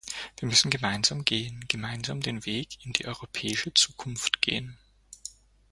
Wir 0.39 0.47
müssen 0.47 0.71
gemeinsam 0.71 1.25
gehen, 1.25 1.63
gemeinsam 1.67 2.21
den 2.21 2.43
Weg 2.47 2.79
in 2.83 2.91
die 2.91 3.05
europäische 3.05 3.71
Zukunft 3.71 4.41
gehen. 4.41 4.79